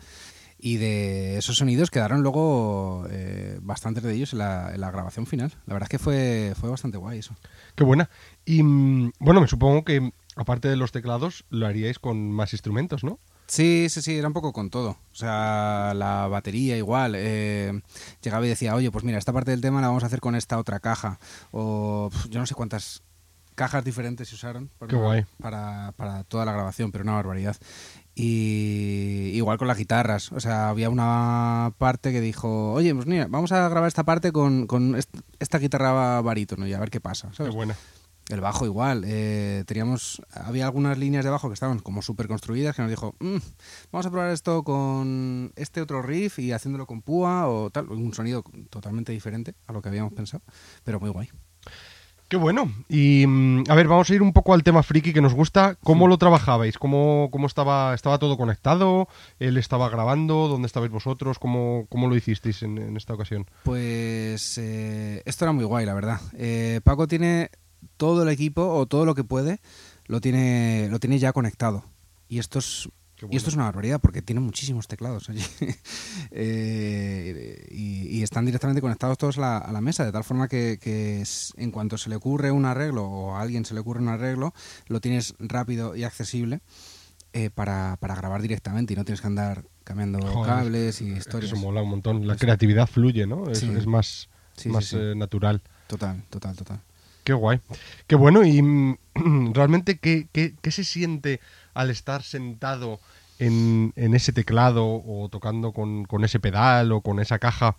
Y 0.60 0.76
de 0.76 1.38
esos 1.38 1.56
sonidos 1.56 1.90
quedaron 1.90 2.22
luego 2.22 3.06
eh, 3.10 3.58
bastantes 3.62 4.02
de 4.02 4.14
ellos 4.14 4.32
en 4.32 4.40
la, 4.40 4.72
en 4.74 4.80
la, 4.80 4.90
grabación 4.90 5.26
final. 5.26 5.52
La 5.66 5.74
verdad 5.74 5.86
es 5.86 5.90
que 5.90 5.98
fue, 5.98 6.54
fue 6.58 6.70
bastante 6.70 6.98
guay 6.98 7.18
eso. 7.18 7.36
Qué 7.76 7.84
buena. 7.84 8.10
Y 8.44 8.62
bueno, 8.62 9.40
me 9.40 9.46
supongo 9.46 9.84
que 9.84 10.12
aparte 10.38 10.68
de 10.68 10.76
los 10.76 10.92
teclados, 10.92 11.44
lo 11.50 11.66
haríais 11.66 11.98
con 11.98 12.30
más 12.30 12.52
instrumentos, 12.52 13.04
¿no? 13.04 13.18
Sí, 13.48 13.86
sí, 13.88 14.02
sí, 14.02 14.16
era 14.18 14.28
un 14.28 14.34
poco 14.34 14.52
con 14.52 14.68
todo. 14.68 14.90
O 14.90 15.14
sea, 15.14 15.94
la 15.96 16.28
batería 16.28 16.76
igual. 16.76 17.14
Eh, 17.16 17.80
llegaba 18.22 18.44
y 18.44 18.50
decía, 18.50 18.74
oye, 18.74 18.90
pues 18.90 19.04
mira, 19.04 19.18
esta 19.18 19.32
parte 19.32 19.50
del 19.50 19.62
tema 19.62 19.80
la 19.80 19.88
vamos 19.88 20.02
a 20.02 20.06
hacer 20.06 20.20
con 20.20 20.34
esta 20.34 20.58
otra 20.58 20.80
caja. 20.80 21.18
O 21.50 22.10
yo 22.28 22.40
no 22.40 22.46
sé 22.46 22.54
cuántas 22.54 23.02
cajas 23.54 23.84
diferentes 23.84 24.28
se 24.28 24.34
usaron 24.34 24.70
para, 24.78 24.90
Qué 24.90 24.96
guay. 24.96 25.24
Para, 25.40 25.92
para 25.96 26.24
toda 26.24 26.44
la 26.44 26.52
grabación, 26.52 26.92
pero 26.92 27.02
una 27.02 27.14
barbaridad. 27.14 27.56
Y 28.14 29.30
igual 29.34 29.56
con 29.56 29.66
las 29.66 29.78
guitarras. 29.78 30.30
O 30.32 30.40
sea, 30.40 30.68
había 30.68 30.90
una 30.90 31.72
parte 31.78 32.12
que 32.12 32.20
dijo, 32.20 32.72
oye, 32.74 32.94
pues 32.94 33.06
mira, 33.06 33.28
vamos 33.30 33.52
a 33.52 33.66
grabar 33.68 33.88
esta 33.88 34.04
parte 34.04 34.30
con, 34.30 34.66
con 34.66 34.94
esta 35.38 35.58
guitarra 35.58 36.20
barítono 36.20 36.66
y 36.66 36.74
a 36.74 36.80
ver 36.80 36.90
qué 36.90 37.00
pasa. 37.00 37.32
¿sabes? 37.32 37.50
Qué 37.50 37.56
buena. 37.56 37.74
El 38.28 38.40
bajo 38.40 38.66
igual. 38.66 39.04
Eh, 39.06 39.64
teníamos, 39.66 40.20
había 40.32 40.66
algunas 40.66 40.98
líneas 40.98 41.24
de 41.24 41.30
bajo 41.30 41.48
que 41.48 41.54
estaban 41.54 41.78
como 41.78 42.02
súper 42.02 42.28
construidas 42.28 42.76
que 42.76 42.82
nos 42.82 42.90
dijo, 42.90 43.14
mmm, 43.20 43.38
vamos 43.90 44.06
a 44.06 44.10
probar 44.10 44.30
esto 44.30 44.62
con 44.62 45.52
este 45.56 45.80
otro 45.80 46.02
riff 46.02 46.38
y 46.38 46.52
haciéndolo 46.52 46.86
con 46.86 47.00
púa 47.00 47.48
o 47.48 47.70
tal. 47.70 47.88
Un 47.88 48.12
sonido 48.12 48.44
totalmente 48.70 49.12
diferente 49.12 49.54
a 49.66 49.72
lo 49.72 49.80
que 49.80 49.88
habíamos 49.88 50.12
pensado, 50.12 50.42
pero 50.84 51.00
muy 51.00 51.10
guay. 51.10 51.30
Qué 52.28 52.36
bueno. 52.36 52.70
Y 52.90 53.24
a 53.70 53.74
ver, 53.74 53.88
vamos 53.88 54.10
a 54.10 54.14
ir 54.14 54.20
un 54.20 54.34
poco 54.34 54.52
al 54.52 54.62
tema 54.62 54.82
friki 54.82 55.14
que 55.14 55.22
nos 55.22 55.32
gusta. 55.32 55.76
¿Cómo 55.82 56.04
sí. 56.04 56.10
lo 56.10 56.18
trabajabais? 56.18 56.76
¿Cómo, 56.76 57.30
cómo 57.32 57.46
estaba, 57.46 57.94
estaba 57.94 58.18
todo 58.18 58.36
conectado? 58.36 59.08
¿Él 59.38 59.56
estaba 59.56 59.88
grabando? 59.88 60.46
¿Dónde 60.46 60.66
estabais 60.66 60.90
vosotros? 60.90 61.38
¿Cómo, 61.38 61.86
cómo 61.88 62.06
lo 62.06 62.14
hicisteis 62.14 62.62
en, 62.62 62.76
en 62.76 62.98
esta 62.98 63.14
ocasión? 63.14 63.46
Pues 63.62 64.58
eh, 64.58 65.22
esto 65.24 65.46
era 65.46 65.52
muy 65.52 65.64
guay, 65.64 65.86
la 65.86 65.94
verdad. 65.94 66.20
Eh, 66.34 66.82
Paco 66.84 67.08
tiene 67.08 67.48
todo 67.96 68.22
el 68.22 68.28
equipo 68.28 68.74
o 68.74 68.86
todo 68.86 69.04
lo 69.04 69.14
que 69.14 69.24
puede 69.24 69.60
lo 70.06 70.20
tiene 70.20 70.88
lo 70.90 70.98
tiene 70.98 71.18
ya 71.18 71.32
conectado 71.32 71.84
y 72.28 72.38
esto 72.38 72.58
es 72.58 72.88
bueno. 73.20 73.32
y 73.32 73.36
esto 73.36 73.50
es 73.50 73.56
una 73.56 73.64
barbaridad 73.64 74.00
porque 74.00 74.22
tiene 74.22 74.40
muchísimos 74.40 74.86
teclados 74.86 75.28
allí 75.28 75.42
eh, 76.30 77.66
y, 77.70 78.18
y, 78.18 78.22
están 78.22 78.46
directamente 78.46 78.80
conectados 78.80 79.18
todos 79.18 79.38
a 79.38 79.40
la, 79.40 79.58
a 79.58 79.72
la 79.72 79.80
mesa 79.80 80.04
de 80.04 80.12
tal 80.12 80.24
forma 80.24 80.48
que, 80.48 80.78
que 80.80 81.20
es, 81.20 81.52
en 81.56 81.70
cuanto 81.70 81.98
se 81.98 82.10
le 82.10 82.16
ocurre 82.16 82.50
un 82.50 82.64
arreglo 82.64 83.04
o 83.04 83.34
a 83.34 83.42
alguien 83.42 83.64
se 83.64 83.74
le 83.74 83.80
ocurre 83.80 84.00
un 84.00 84.08
arreglo 84.08 84.54
lo 84.86 85.00
tienes 85.00 85.34
rápido 85.38 85.96
y 85.96 86.04
accesible 86.04 86.60
eh, 87.34 87.50
para, 87.50 87.96
para, 88.00 88.14
grabar 88.14 88.40
directamente 88.40 88.94
y 88.94 88.96
no 88.96 89.04
tienes 89.04 89.20
que 89.20 89.26
andar 89.26 89.64
cambiando 89.84 90.18
Joder, 90.18 90.46
cables 90.46 91.02
y 91.02 91.12
historias. 91.12 91.52
Eso 91.52 91.60
mola 91.60 91.82
un 91.82 91.90
montón. 91.90 92.26
La 92.26 92.36
creatividad 92.36 92.86
fluye, 92.86 93.26
¿no? 93.26 93.50
Es, 93.50 93.58
sí. 93.58 93.70
es 93.76 93.86
más, 93.86 94.30
sí, 94.56 94.70
más 94.70 94.86
sí, 94.86 94.96
eh, 94.98 95.14
natural. 95.14 95.62
Total, 95.88 96.24
total, 96.30 96.56
total. 96.56 96.80
Qué 97.28 97.34
guay. 97.34 97.60
Qué 98.06 98.16
bueno. 98.16 98.42
Y 98.42 98.62
realmente, 99.52 99.98
¿qué, 99.98 100.28
qué, 100.32 100.54
qué 100.62 100.70
se 100.70 100.82
siente 100.82 101.40
al 101.74 101.90
estar 101.90 102.22
sentado 102.22 103.00
en, 103.38 103.92
en 103.96 104.14
ese 104.14 104.32
teclado 104.32 104.86
o 104.86 105.28
tocando 105.30 105.72
con, 105.72 106.06
con, 106.06 106.24
ese 106.24 106.40
pedal 106.40 106.90
o 106.90 107.02
con 107.02 107.20
esa 107.20 107.38
caja 107.38 107.76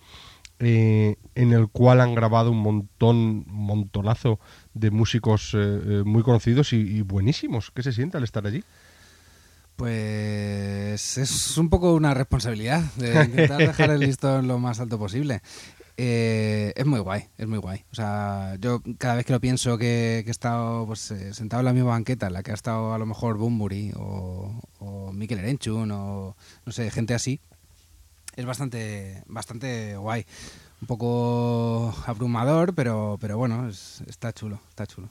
eh, 0.60 1.16
en 1.34 1.52
el 1.54 1.68
cual 1.68 2.00
han 2.00 2.14
grabado 2.14 2.52
un 2.52 2.60
montón, 2.60 3.16
un 3.18 3.46
montonazo 3.48 4.40
de 4.76 4.92
músicos 4.92 5.56
eh, 5.56 6.04
muy 6.06 6.22
conocidos 6.22 6.72
y, 6.74 6.82
y, 6.82 7.02
buenísimos? 7.02 7.72
¿Qué 7.72 7.82
se 7.82 7.92
siente 7.92 8.18
al 8.18 8.26
estar 8.26 8.46
allí? 8.46 8.64
Pues 9.78 11.18
es 11.18 11.58
un 11.58 11.70
poco 11.70 11.96
una 11.96 12.14
responsabilidad 12.14 12.84
de 12.98 13.24
intentar 13.26 13.58
dejar 13.58 13.90
el 13.90 14.02
listón 14.02 14.48
lo 14.48 14.60
más 14.60 14.80
alto 14.80 15.00
posible. 15.00 15.42
Eh, 16.02 16.72
es 16.78 16.86
muy 16.86 17.02
guay, 17.02 17.28
es 17.38 17.46
muy 17.46 17.58
guay. 17.58 17.84
O 17.92 17.96
sea, 17.96 18.56
yo 18.62 18.82
cada 18.98 19.16
vez 19.16 19.26
que 19.26 19.34
lo 19.34 19.42
pienso 19.42 19.78
que, 19.78 20.22
que 20.24 20.30
he 20.30 20.32
estado 20.32 20.88
pues, 20.88 21.12
eh, 21.12 21.34
sentado 21.34 21.60
en 21.60 21.66
la 21.66 21.74
misma 21.74 21.90
banqueta 21.90 22.28
en 22.28 22.34
la 22.34 22.42
que 22.42 22.52
ha 22.52 22.54
estado 22.54 22.94
a 22.94 22.98
lo 22.98 23.06
mejor 23.06 23.38
Bumburi 23.38 23.92
o, 23.98 24.62
o 24.80 25.12
Mikel 25.12 25.40
Erenchun 25.40 25.92
o 25.92 26.38
no 26.66 26.72
sé, 26.72 26.90
gente 26.90 27.14
así, 27.14 27.42
es 28.38 28.46
bastante, 28.46 29.24
bastante 29.28 29.98
guay. 29.98 30.26
Un 30.80 30.88
poco 30.88 31.94
abrumador, 32.06 32.74
pero, 32.74 33.18
pero 33.20 33.38
bueno, 33.38 33.68
es, 33.68 34.02
está 34.08 34.32
chulo, 34.32 34.62
está 34.70 34.88
chulo. 34.88 35.10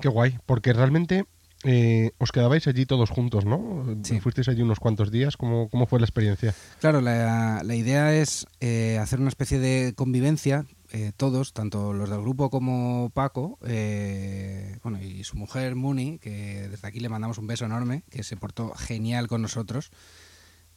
Qué 0.00 0.08
guay, 0.08 0.38
porque 0.46 0.72
realmente 0.72 1.26
eh, 1.64 2.12
os 2.18 2.32
quedabais 2.32 2.66
allí 2.66 2.86
todos 2.86 3.10
juntos, 3.10 3.44
¿no? 3.44 3.84
Sí. 4.02 4.20
Fuisteis 4.20 4.48
allí 4.48 4.62
unos 4.62 4.80
cuantos 4.80 5.10
días. 5.10 5.36
¿Cómo, 5.36 5.68
cómo 5.68 5.86
fue 5.86 6.00
la 6.00 6.06
experiencia? 6.06 6.54
Claro, 6.80 7.00
la, 7.00 7.62
la 7.64 7.74
idea 7.74 8.14
es 8.14 8.46
eh, 8.60 8.98
hacer 9.00 9.20
una 9.20 9.28
especie 9.28 9.58
de 9.58 9.94
convivencia. 9.94 10.66
Eh, 10.94 11.12
todos, 11.16 11.54
tanto 11.54 11.94
los 11.94 12.10
del 12.10 12.20
grupo 12.20 12.50
como 12.50 13.10
Paco, 13.14 13.58
eh, 13.64 14.76
bueno, 14.82 15.00
y 15.00 15.24
su 15.24 15.38
mujer 15.38 15.74
Muni, 15.74 16.18
que 16.18 16.68
desde 16.68 16.86
aquí 16.86 17.00
le 17.00 17.08
mandamos 17.08 17.38
un 17.38 17.46
beso 17.46 17.64
enorme, 17.64 18.02
que 18.10 18.22
se 18.22 18.36
portó 18.36 18.74
genial 18.74 19.26
con 19.26 19.40
nosotros. 19.40 19.90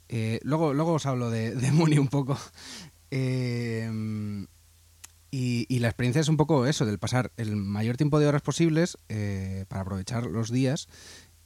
Eh, 0.08 0.40
luego, 0.44 0.74
luego 0.74 0.94
os 0.94 1.06
hablo 1.06 1.30
de, 1.30 1.54
de 1.54 1.72
Muni 1.72 1.98
un 1.98 2.08
poco. 2.08 2.38
Eh, 3.12 3.88
y, 5.32 5.80
la 5.80 5.88
experiencia 5.88 6.22
es 6.22 6.30
un 6.30 6.38
poco 6.38 6.66
eso, 6.66 6.86
del 6.86 7.00
pasar 7.00 7.32
el 7.38 7.56
mayor 7.56 7.98
tiempo 7.98 8.20
de 8.20 8.28
horas 8.28 8.42
posibles 8.42 8.98
eh, 9.10 9.66
para 9.68 9.82
aprovechar 9.82 10.26
los 10.26 10.52
días 10.52 10.88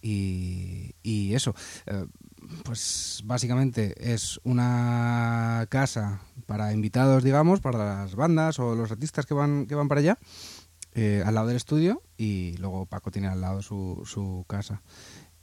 y, 0.02 0.96
y 1.02 1.34
eso. 1.34 1.56
Eh, 1.88 2.06
pues 2.64 3.22
básicamente 3.26 4.14
es 4.14 4.40
una 4.44 5.66
casa 5.70 6.22
para 6.46 6.74
invitados, 6.74 7.24
digamos, 7.24 7.62
para 7.62 7.80
las 7.80 8.16
bandas 8.16 8.60
o 8.60 8.76
los 8.76 8.92
artistas 8.92 9.26
que 9.26 9.34
van, 9.34 9.66
que 9.68 9.76
van 9.76 9.88
para 9.88 10.02
allá, 10.02 10.18
eh, 10.94 11.24
al 11.26 11.36
lado 11.36 11.48
del 11.48 11.58
estudio 11.58 12.02
y 12.18 12.56
luego 12.58 12.86
Paco 12.86 13.12
tiene 13.12 13.28
al 13.28 13.42
lado 13.42 13.62
su, 13.62 14.04
su 14.06 14.46
casa. 14.48 14.82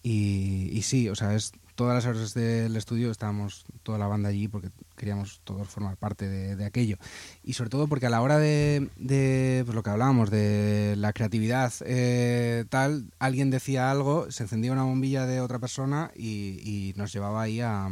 Y, 0.03 0.71
y 0.73 0.83
sí, 0.83 1.09
o 1.09 1.15
sea, 1.15 1.35
es 1.35 1.53
todas 1.77 1.95
las 1.95 2.07
horas 2.07 2.35
del 2.35 2.75
estudio 2.75 3.11
estábamos 3.11 3.65
toda 3.83 3.99
la 3.99 4.07
banda 4.07 4.31
allí 4.31 4.49
porque 4.49 4.71
queríamos 4.97 5.41
todos 5.45 5.69
formar 5.69 5.97
parte 5.97 6.29
de, 6.29 6.65
aquello. 6.65 6.97
Y 7.45 7.53
sobre 7.53 7.71
todo 7.71 7.87
porque 7.87 8.07
a 8.07 8.11
la 8.11 8.23
hora 8.23 8.39
de, 8.39 8.91
de 8.97 9.63
pues 9.65 9.75
lo 9.75 9.83
que 9.83 9.91
hablábamos, 9.91 10.31
de 10.31 10.95
la 10.97 11.13
creatividad 11.13 11.73
eh, 11.85 12.65
tal, 12.69 13.13
alguien 13.19 13.51
decía 13.51 13.91
algo, 13.91 14.31
se 14.31 14.45
encendía 14.45 14.73
una 14.73 14.85
bombilla 14.85 15.27
de 15.27 15.41
otra 15.41 15.59
persona 15.59 16.11
y, 16.17 16.95
nos 16.97 17.13
llevaba 17.13 17.43
ahí 17.43 17.61
a, 17.61 17.91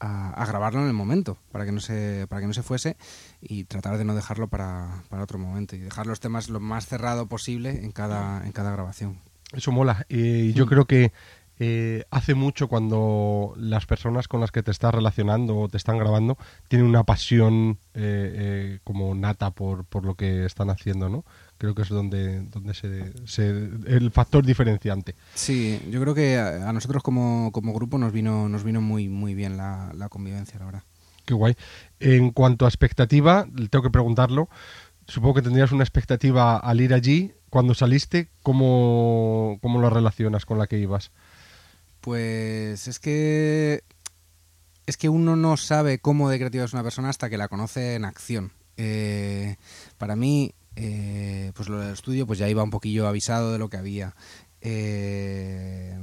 a, 0.00 0.46
grabarlo 0.46 0.80
en 0.80 0.86
el 0.86 0.92
momento 0.94 1.36
para 1.52 1.66
que 1.66 1.72
no 1.72 1.80
se 1.80 2.26
para 2.28 2.40
que 2.40 2.46
no 2.46 2.54
se 2.54 2.62
fuese 2.62 2.96
y 3.42 3.64
tratar 3.64 3.98
de 3.98 4.04
no 4.04 4.14
dejarlo 4.14 4.48
para, 4.48 5.02
para 5.10 5.22
otro 5.22 5.38
momento 5.38 5.76
y 5.76 5.80
dejar 5.80 6.06
los 6.06 6.20
temas 6.20 6.48
lo 6.48 6.60
más 6.60 6.86
cerrado 6.86 7.26
posible 7.26 7.84
en 7.84 7.92
cada 7.92 8.46
en 8.46 8.52
cada 8.52 8.70
grabación 8.70 9.20
eso 9.52 9.72
mola 9.72 10.06
y 10.08 10.52
yo 10.54 10.66
mm. 10.66 10.68
creo 10.68 10.84
que 10.86 11.12
eh, 11.58 12.04
hace 12.10 12.34
mucho 12.34 12.68
cuando 12.68 13.54
las 13.56 13.86
personas 13.86 14.28
con 14.28 14.40
las 14.40 14.50
que 14.50 14.62
te 14.62 14.70
estás 14.70 14.94
relacionando 14.94 15.56
o 15.56 15.68
te 15.68 15.78
están 15.78 15.96
grabando 15.96 16.36
tienen 16.68 16.86
una 16.86 17.04
pasión 17.04 17.78
eh, 17.94 18.34
eh, 18.74 18.78
como 18.84 19.14
nata 19.14 19.50
por, 19.52 19.86
por, 19.86 20.04
lo 20.04 20.16
que 20.16 20.44
están 20.44 20.68
haciendo, 20.68 21.08
¿no? 21.08 21.24
Creo 21.56 21.74
que 21.74 21.82
es 21.82 21.88
donde, 21.88 22.42
donde 22.42 22.74
se, 22.74 23.54
el 23.86 24.10
factor 24.10 24.44
diferenciante. 24.44 25.14
Sí, 25.34 25.80
yo 25.90 26.02
creo 26.02 26.14
que 26.14 26.38
a, 26.38 26.70
nosotros 26.74 27.02
como, 27.02 27.50
como, 27.52 27.72
grupo 27.72 27.96
nos 27.96 28.12
vino, 28.12 28.50
nos 28.50 28.62
vino 28.62 28.82
muy, 28.82 29.08
muy 29.08 29.34
bien 29.34 29.56
la, 29.56 29.92
la 29.94 30.10
convivencia, 30.10 30.58
la 30.58 30.66
verdad. 30.66 30.82
Qué 31.24 31.32
guay. 31.32 31.56
En 32.00 32.30
cuanto 32.30 32.66
a 32.66 32.68
expectativa, 32.68 33.46
tengo 33.70 33.82
que 33.82 33.90
preguntarlo. 33.90 34.50
Supongo 35.08 35.34
que 35.34 35.42
tendrías 35.42 35.72
una 35.72 35.84
expectativa 35.84 36.58
al 36.58 36.80
ir 36.82 36.92
allí. 36.92 37.32
Cuando 37.48 37.74
saliste, 37.74 38.28
¿cómo, 38.42 39.58
cómo 39.62 39.80
lo 39.80 39.88
relacionas 39.88 40.44
con 40.44 40.58
la 40.58 40.66
que 40.66 40.78
ibas? 40.78 41.10
Pues 42.06 42.86
es 42.86 43.00
que 43.00 43.82
es 44.86 44.96
que 44.96 45.08
uno 45.08 45.34
no 45.34 45.56
sabe 45.56 45.98
cómo 45.98 46.30
de 46.30 46.38
creativa 46.38 46.64
es 46.64 46.72
una 46.72 46.84
persona 46.84 47.08
hasta 47.08 47.28
que 47.28 47.36
la 47.36 47.48
conoce 47.48 47.96
en 47.96 48.04
acción. 48.04 48.52
Eh, 48.76 49.56
para 49.98 50.14
mí, 50.14 50.54
eh, 50.76 51.50
pues 51.56 51.68
lo 51.68 51.80
del 51.80 51.94
estudio, 51.94 52.24
pues 52.24 52.38
ya 52.38 52.48
iba 52.48 52.62
un 52.62 52.70
poquillo 52.70 53.08
avisado 53.08 53.50
de 53.52 53.58
lo 53.58 53.68
que 53.68 53.76
había. 53.76 54.14
Eh, 54.60 55.98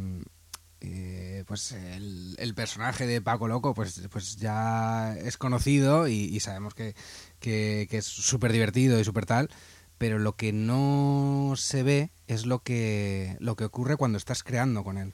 pues 1.48 1.72
el, 1.72 2.54
personaje 2.54 3.08
de 3.08 3.22
Paco 3.22 3.48
Loco, 3.48 3.74
pues, 3.74 4.02
pues 4.12 4.36
ya 4.36 5.16
es 5.16 5.38
conocido 5.38 6.10
y, 6.10 6.38
sabemos 6.42 6.74
que, 6.74 6.96
que 7.40 7.88
es 7.90 8.06
súper 8.06 8.52
divertido 8.52 9.00
y 9.00 9.06
súper 9.06 9.26
tal 9.26 9.50
pero 9.98 10.20
lo 10.20 10.36
que 10.36 10.52
no 10.52 11.54
se 11.56 11.82
ve 11.82 12.12
es 12.28 12.46
lo 12.46 12.60
que, 12.60 13.38
lo 13.40 13.56
que 13.56 13.64
ocurre 13.64 13.96
cuando 13.96 14.18
estás 14.18 14.44
creando 14.44 14.84
con 14.84 14.98
él. 14.98 15.14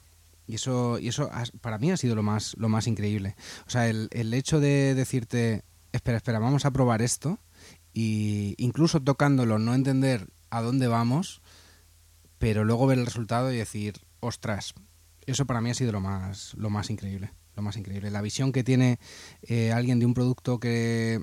Y 0.50 0.56
eso, 0.56 0.98
y 0.98 1.08
eso 1.08 1.30
para 1.60 1.78
mí 1.78 1.90
ha 1.90 1.96
sido 1.96 2.14
lo 2.14 2.22
más, 2.22 2.54
lo 2.58 2.68
más 2.68 2.86
increíble. 2.86 3.36
O 3.66 3.70
sea, 3.70 3.88
el, 3.88 4.08
el 4.10 4.34
hecho 4.34 4.60
de 4.60 4.94
decirte, 4.94 5.64
espera, 5.92 6.16
espera, 6.16 6.38
vamos 6.38 6.64
a 6.64 6.70
probar 6.72 7.02
esto, 7.02 7.38
y 7.92 8.54
incluso 8.58 9.00
tocándolo, 9.00 9.58
no 9.58 9.74
entender 9.74 10.28
a 10.50 10.62
dónde 10.62 10.86
vamos, 10.86 11.42
pero 12.38 12.64
luego 12.64 12.86
ver 12.86 12.98
el 12.98 13.06
resultado 13.06 13.52
y 13.52 13.56
decir, 13.56 14.00
ostras, 14.20 14.74
eso 15.26 15.46
para 15.46 15.60
mí 15.60 15.70
ha 15.70 15.74
sido 15.74 15.92
lo 15.92 16.00
más, 16.00 16.54
lo 16.54 16.70
más 16.70 16.90
increíble. 16.90 17.32
Lo 17.56 17.62
más 17.62 17.76
increíble. 17.76 18.10
La 18.10 18.22
visión 18.22 18.52
que 18.52 18.64
tiene 18.64 18.98
eh, 19.42 19.72
alguien 19.72 19.98
de 19.98 20.06
un 20.06 20.14
producto 20.14 20.60
que, 20.60 21.20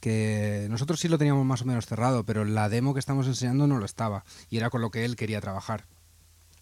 que 0.00 0.66
nosotros 0.70 1.00
sí 1.00 1.08
lo 1.08 1.18
teníamos 1.18 1.44
más 1.46 1.62
o 1.62 1.64
menos 1.64 1.86
cerrado, 1.86 2.24
pero 2.24 2.44
la 2.44 2.68
demo 2.68 2.92
que 2.92 3.00
estamos 3.00 3.26
enseñando 3.26 3.66
no 3.66 3.78
lo 3.78 3.86
estaba. 3.86 4.24
Y 4.50 4.58
era 4.58 4.70
con 4.70 4.82
lo 4.82 4.90
que 4.90 5.04
él 5.04 5.16
quería 5.16 5.40
trabajar. 5.40 5.86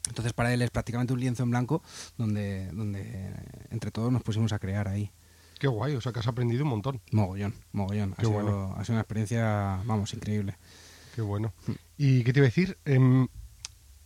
Entonces 0.08 0.32
para 0.32 0.52
él 0.52 0.62
es 0.62 0.70
prácticamente 0.70 1.12
un 1.12 1.20
lienzo 1.20 1.42
en 1.42 1.50
blanco 1.50 1.82
donde, 2.18 2.70
donde 2.72 3.34
entre 3.70 3.90
todos 3.90 4.12
nos 4.12 4.22
pusimos 4.22 4.52
a 4.52 4.58
crear 4.58 4.88
ahí. 4.88 5.10
Qué 5.58 5.68
guay, 5.68 5.94
o 5.94 6.00
sea 6.00 6.12
que 6.12 6.18
has 6.18 6.26
aprendido 6.26 6.64
un 6.64 6.70
montón. 6.70 7.00
Mogollón, 7.12 7.54
mogollón. 7.70 8.14
ha, 8.16 8.20
sido, 8.20 8.74
ha 8.76 8.84
sido 8.84 8.94
una 8.94 9.02
experiencia, 9.02 9.80
vamos, 9.84 10.12
increíble. 10.12 10.56
Qué 11.14 11.22
bueno. 11.22 11.52
Mm. 11.66 11.72
¿Y 11.98 12.24
qué 12.24 12.32
te 12.32 12.40
iba 12.40 12.46
a 12.46 12.48
decir? 12.48 12.78
Em, 12.84 13.28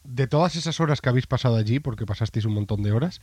de 0.04 0.26
todas 0.26 0.56
esas 0.56 0.80
horas 0.80 1.00
que 1.00 1.08
habéis 1.08 1.26
pasado 1.26 1.56
allí, 1.56 1.80
porque 1.80 2.06
pasasteis 2.06 2.44
un 2.44 2.54
montón 2.54 2.82
de 2.82 2.92
horas, 2.92 3.20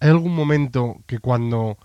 ¿hay 0.00 0.10
algún 0.10 0.34
momento 0.34 1.02
que 1.06 1.18
cuando 1.18 1.78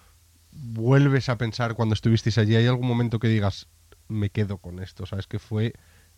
vuelves 0.51 1.29
a 1.29 1.37
pensar, 1.37 1.75
cuando 1.75 1.93
estuvisteis 1.93 2.37
allí, 2.37 2.55
hay 2.55 2.67
algún 2.67 2.87
momento 2.87 3.19
que 3.19 3.27
digas, 3.27 3.67
me 4.07 4.29
quedo 4.29 4.57
con 4.57 4.79
esto? 4.79 5.05
¿Sabes? 5.05 5.27
Que 5.27 5.39
fue, 5.39 5.73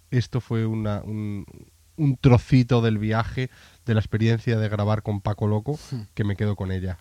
esto 0.10 0.42
fue 0.42 0.66
una, 0.66 1.02
un, 1.02 1.46
un 2.02 2.18
trocito 2.18 2.82
del 2.82 2.98
viaje, 2.98 3.52
de 3.86 3.94
la 3.94 4.00
experiencia 4.00 4.58
de 4.58 4.70
grabar 4.70 5.04
con 5.04 5.22
Paco 5.22 5.48
Loco, 5.48 5.80
hmm. 5.92 6.02
que 6.16 6.24
me 6.24 6.36
quedo 6.36 6.56
con 6.56 6.72
ella. 6.72 6.98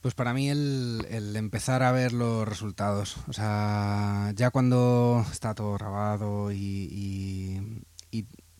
Pues 0.00 0.14
para 0.14 0.32
mí 0.32 0.48
el, 0.48 1.34
empezar 1.36 1.82
a 1.82 1.92
ver 1.92 2.12
los 2.12 2.46
resultados, 2.46 3.16
o 3.28 3.32
sea, 3.32 4.32
ya 4.34 4.50
cuando 4.50 5.24
está 5.30 5.54
todo 5.54 5.74
grabado 5.74 6.52
y, 6.52 7.84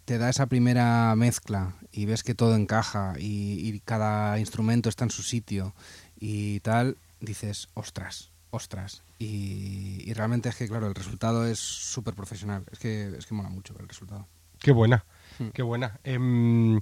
te 0.05 0.17
da 0.17 0.31
esa 0.31 0.47
primera 0.47 1.15
mezcla 1.17 1.75
y 1.93 2.07
ves 2.07 2.23
que 2.23 2.35
todo 2.35 2.57
encaja 2.57 3.13
y, 3.19 3.79
cada 3.81 4.39
instrumento 4.39 4.89
está 4.89 5.05
en 5.05 5.11
su 5.11 5.23
sitio 5.23 5.75
y 6.19 6.61
tal, 6.61 6.97
dices, 7.21 7.69
ostras, 7.75 8.31
ostras. 8.51 9.03
Y, 9.19 10.03
y 10.07 10.15
realmente 10.15 10.49
es 10.49 10.57
que, 10.57 10.67
claro, 10.67 10.87
el 10.87 10.95
resultado 10.95 11.47
es 11.47 11.59
súper 11.59 12.15
profesional, 12.15 12.65
es 12.73 12.79
que, 12.79 13.15
es 13.19 13.27
que 13.27 13.35
mola 13.35 13.51
mucho 13.51 13.75
el 13.79 13.87
resultado. 13.87 14.27
Qué 14.61 14.73
buena, 14.73 15.05
hmm. 15.39 15.49
qué 15.49 15.63
buena. 15.63 16.01
Em, 16.05 16.81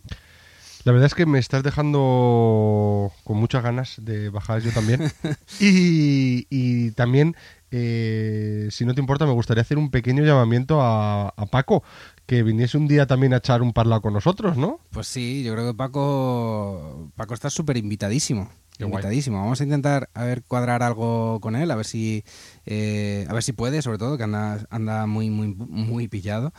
la 0.86 0.92
verdad 0.92 1.06
es 1.06 1.16
que 1.16 1.26
me 1.26 1.40
estás 1.40 1.64
dejando 1.64 3.10
con 3.24 3.38
muchas 3.38 3.64
ganas 3.64 3.96
de 4.00 4.30
bajar 4.30 4.60
yo 4.60 4.70
también. 4.70 5.10
y, 5.58 6.92
también, 6.92 7.34
eh, 7.72 8.68
si 8.70 8.84
no 8.84 8.94
te 8.94 9.00
importa, 9.00 9.26
me 9.26 9.32
gustaría 9.32 9.62
hacer 9.62 9.78
un 9.78 9.90
pequeño 9.90 10.22
llamamiento 10.22 10.80
a, 10.80 11.34
Paco, 11.50 11.82
que 12.24 12.44
viniese 12.44 12.78
un 12.78 12.86
día 12.86 13.08
también 13.08 13.34
a 13.34 13.38
echar 13.38 13.62
un 13.62 13.72
parlado 13.72 14.00
con 14.00 14.12
nosotros, 14.12 14.56
¿no? 14.56 14.78
Pues 14.90 15.08
sí, 15.08 15.42
yo 15.42 15.54
creo 15.54 15.66
que 15.66 15.74
Paco, 15.76 17.10
Paco 17.16 17.34
está 17.34 17.50
súper 17.50 17.76
invitadísimo. 17.78 18.48
invitadísimo. 18.78 19.38
Vamos 19.38 19.60
a 19.60 19.64
intentar 19.64 20.08
a 20.14 20.22
ver 20.22 20.44
cuadrar 20.44 20.84
algo 20.84 21.40
con 21.40 21.56
él, 21.56 21.68
a 21.72 21.74
ver 21.74 21.86
si 21.86 22.22
eh, 22.64 23.26
a 23.28 23.32
ver 23.32 23.42
si 23.42 23.52
puede, 23.52 23.82
sobre 23.82 23.98
todo 23.98 24.16
que 24.16 24.22
anda 24.22 24.64
anda 24.70 25.06
muy 25.06 25.30
muy 25.30 25.48
muy 25.48 26.06
pillado 26.06 26.52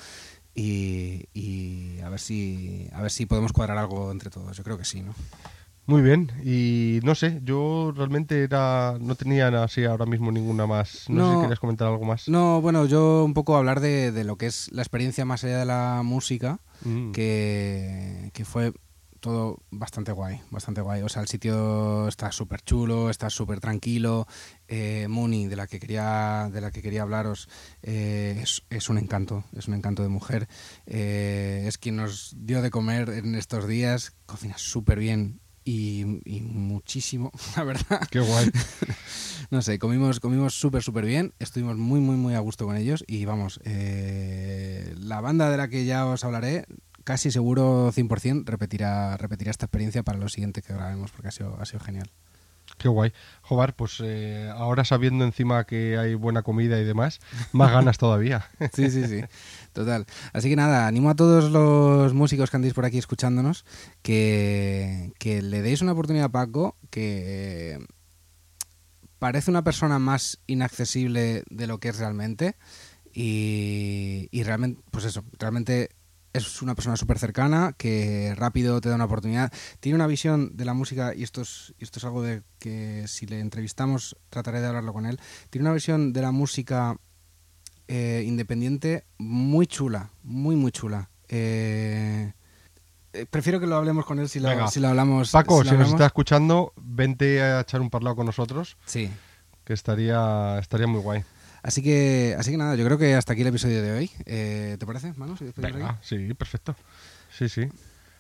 y, 0.58 2.00
a 2.04 2.10
ver 2.10 2.20
si 2.20 2.90
a 2.92 3.02
ver 3.02 3.12
si 3.12 3.26
podemos 3.26 3.54
cuadrar 3.54 3.78
algo 3.78 4.12
entre 4.12 4.30
todos. 4.30 4.58
Yo 4.58 4.64
creo 4.64 4.78
que 4.78 4.86
sí, 4.86 5.02
¿no? 5.02 5.14
Muy 5.86 6.02
bien, 6.02 6.34
y 6.44 7.00
no 7.04 7.16
sé, 7.16 7.40
yo 7.46 7.94
realmente 7.96 8.44
era 8.44 8.98
no 9.00 9.16
tenía 9.16 9.48
así 9.64 9.86
ahora 9.86 10.06
mismo 10.06 10.34
ninguna 10.34 10.66
más. 10.66 11.10
No, 11.10 11.30
sé 11.30 11.36
si 11.36 11.42
querías 11.44 11.60
comentar 11.60 11.88
algo 11.88 12.04
más. 12.04 12.28
No, 12.28 12.60
bueno, 12.60 12.86
yo 12.86 13.24
un 13.24 13.34
poco 13.34 13.56
hablar 13.56 13.80
de, 13.80 14.12
de 14.12 14.26
lo 14.26 14.38
que 14.38 14.48
es 14.48 14.70
la 14.74 14.82
experiencia 14.82 15.24
más 15.24 15.46
allá 15.46 15.60
de 15.60 15.66
la 15.66 16.02
música, 16.04 16.60
mm. 16.84 17.12
que, 17.14 18.32
que 18.34 18.44
fue 18.44 18.74
todo 19.28 19.60
bastante 19.72 20.14
guay, 20.14 20.40
bastante 20.52 20.80
guay. 20.80 21.02
O 21.02 21.10
sea, 21.10 21.22
el 21.22 21.28
sitio 21.28 22.08
está 22.08 22.32
súper 22.32 22.62
chulo, 22.62 23.10
está 23.10 23.30
súper 23.30 23.60
tranquilo. 23.60 24.26
Eh, 24.70 25.08
Muni, 25.10 25.48
de 25.48 25.58
la 25.58 25.68
que 25.68 25.82
quería, 25.82 26.50
de 26.50 26.62
la 26.62 26.72
que 26.72 26.82
quería 26.82 27.02
hablaros, 27.02 27.50
eh, 27.84 28.42
es, 28.70 28.90
un 28.90 28.98
encanto, 28.98 29.44
es 29.54 29.68
un 29.68 29.74
encanto 29.74 30.02
de 30.02 30.08
mujer. 30.08 30.48
Eh, 30.86 31.66
es 31.68 31.78
quien 31.78 31.98
nos 31.98 32.36
dio 32.38 32.62
de 32.62 32.70
comer 32.70 33.10
en 33.10 33.36
estos 33.36 33.68
días, 33.68 34.14
cocina 34.26 34.58
súper 34.58 34.98
bien 34.98 35.42
y, 35.66 36.06
muchísimo, 36.06 37.34
la 37.58 37.66
verdad. 37.66 38.08
Qué 38.10 38.22
guay. 38.22 38.50
no 39.52 39.62
sé, 39.62 39.78
comimos 39.78 40.22
comimos 40.22 40.54
súper, 40.54 40.84
súper 40.84 41.06
bien, 41.06 41.34
estuvimos 41.40 41.76
muy, 41.76 42.00
muy, 42.00 42.16
muy 42.16 42.34
a 42.34 42.40
gusto 42.40 42.66
con 42.66 42.78
ellos 42.78 43.04
y 43.08 43.26
vamos, 43.26 43.60
la 43.66 45.20
banda 45.20 45.52
de 45.52 45.58
la 45.58 45.68
que 45.68 45.84
ya 45.84 46.06
os 46.06 46.24
hablaré 46.24 46.66
casi 47.08 47.32
seguro 47.32 47.90
100% 47.94 48.44
repetirá, 48.44 49.16
repetirá 49.16 49.50
esta 49.50 49.66
experiencia 49.66 50.04
para 50.04 50.18
lo 50.18 50.28
siguiente 50.28 50.62
que 50.62 50.74
grabemos, 50.74 51.10
porque 51.12 51.30
ha 51.30 51.32
sido, 51.32 51.58
ha 51.58 51.66
sido 51.66 51.80
genial. 51.80 52.12
Qué 52.78 52.90
guay. 52.90 53.14
Jobar, 53.44 53.78
pues 53.78 54.02
eh, 54.04 54.52
ahora 54.54 54.84
sabiendo 54.84 55.24
encima 55.24 55.64
que 55.64 55.98
hay 55.98 56.16
buena 56.16 56.44
comida 56.44 56.78
y 56.82 56.84
demás, 56.84 57.22
más 57.54 57.72
ganas 57.72 57.98
todavía. 57.98 58.50
sí, 58.74 58.92
sí, 58.92 59.08
sí. 59.08 59.22
Total. 59.72 60.06
Así 60.34 60.50
que 60.50 60.58
nada, 60.58 60.86
animo 60.86 61.10
a 61.10 61.16
todos 61.16 61.50
los 61.50 62.14
músicos 62.14 62.52
que 62.52 62.58
andéis 62.58 62.74
por 62.74 62.84
aquí 62.84 62.98
escuchándonos 62.98 63.64
que, 64.02 65.14
que 65.18 65.42
le 65.42 65.62
deis 65.62 65.82
una 65.82 65.94
oportunidad 65.94 66.26
a 66.26 66.32
Paco, 66.34 66.76
que 66.90 67.80
parece 69.18 69.50
una 69.50 69.64
persona 69.64 69.98
más 69.98 70.40
inaccesible 70.46 71.44
de 71.50 71.68
lo 71.68 71.80
que 71.80 71.88
es 71.88 72.00
realmente. 72.00 72.58
Y, 73.14 74.28
y 74.30 74.44
realmente, 74.44 74.82
pues 74.92 75.06
eso, 75.06 75.24
realmente 75.40 75.92
es 76.34 76.62
una 76.62 76.76
persona 76.76 76.98
súper 76.98 77.20
cercana, 77.20 77.74
que 77.78 78.34
rápido 78.36 78.80
te 78.82 78.90
da 78.90 78.96
una 78.96 79.06
oportunidad. 79.06 79.52
Tiene 79.80 79.96
una 79.96 80.08
visión 80.08 80.56
de 80.56 80.66
la 80.66 80.74
música, 80.74 81.14
y 81.16 81.24
esto 81.24 81.42
es, 81.42 81.74
esto 81.80 82.00
es 82.00 82.06
algo 82.06 82.22
de 82.22 82.44
que 82.60 83.06
si 83.08 83.26
le 83.26 83.40
entrevistamos 83.40 84.18
trataré 84.30 84.62
de 84.62 84.68
hablarlo 84.68 84.94
con 84.94 85.06
él. 85.06 85.20
Tiene 85.50 85.68
una 85.68 85.74
visión 85.74 86.14
de 86.14 86.22
la 86.22 86.32
música 86.32 86.98
eh, 87.88 88.24
independiente 88.26 89.06
muy 89.18 89.66
chula, 89.68 90.12
muy, 90.24 90.56
muy 90.56 90.72
chula. 90.72 91.10
Eh, 91.30 92.34
eh, 93.14 93.26
prefiero 93.30 93.60
que 93.60 93.68
lo 93.68 93.76
hablemos 93.76 94.06
con 94.06 94.20
él 94.20 94.30
si 94.30 94.40
lo, 94.40 94.50
Venga. 94.50 94.68
si 94.68 94.80
lo 94.80 94.90
hablamos. 94.90 95.32
Paco, 95.32 95.64
lo 95.64 95.70
si, 95.70 95.78
nos 95.78 95.90
está 95.90 96.06
escuchando, 96.06 96.74
vente 96.76 97.42
a 97.42 97.62
echar 97.62 97.82
un 97.82 97.90
parlado 97.90 98.16
con 98.18 98.26
nosotros, 98.26 98.78
Sí. 98.86 99.10
que 99.64 99.74
estaría, 99.74 100.60
estaría 100.60 100.88
muy 100.88 101.02
guay. 101.02 101.24
Así 101.68 101.84
que, 101.84 102.34
así 102.40 102.52
que 102.52 102.58
nada, 102.58 102.76
yo 102.76 102.86
creo 102.86 102.98
que 102.98 103.14
hasta 103.16 103.34
aquí 103.34 103.42
el 103.42 103.50
episodio 103.50 103.82
de 103.82 103.92
hoy. 103.92 104.10
Eh, 104.26 104.78
¿Te 104.80 104.86
parece, 104.86 105.12
Manu? 105.18 105.36
si 105.36 105.52
Venga, 105.58 106.00
sí, 106.02 106.34
perfecto. 106.34 106.78
Sí, 107.30 107.50
sí. 107.50 107.68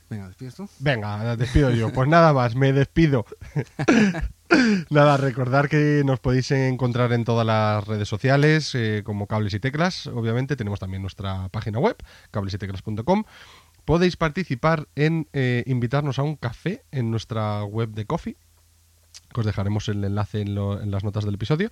Venga, 0.10 0.28
¿despides 0.28 0.56
tú? 0.56 0.70
Venga, 0.80 1.36
despido 1.38 1.72
yo. 1.72 1.94
Pues 1.94 2.10
nada 2.10 2.34
más, 2.34 2.56
me 2.56 2.74
despido. 2.74 3.26
nada, 4.90 5.18
recordar 5.18 5.70
que 5.70 6.02
nos 6.06 6.20
podéis 6.20 6.52
encontrar 6.52 7.12
en 7.14 7.24
todas 7.26 7.46
las 7.46 7.86
redes 7.88 8.08
sociales, 8.08 8.74
eh, 8.76 9.02
como 9.06 9.28
Cables 9.28 9.54
y 9.54 9.60
Teclas. 9.60 10.08
Obviamente, 10.08 10.56
tenemos 10.56 10.80
también 10.80 11.02
nuestra 11.02 11.50
página 11.50 11.80
web, 11.80 11.96
cablesyteclas.com. 12.32 13.24
Podéis 13.86 14.18
participar 14.18 14.88
en 14.96 15.28
eh, 15.34 15.64
invitarnos 15.68 16.20
a 16.20 16.24
un 16.24 16.36
café 16.36 16.84
en 16.92 17.12
nuestra 17.12 17.64
web 17.64 17.90
de 17.92 18.06
Coffee. 18.06 18.36
Os 19.36 19.46
dejaremos 19.46 19.88
el 19.90 20.04
enlace 20.04 20.42
en, 20.42 20.56
lo- 20.56 20.82
en 20.82 20.92
las 20.92 21.04
notas 21.04 21.24
del 21.26 21.36
episodio. 21.36 21.70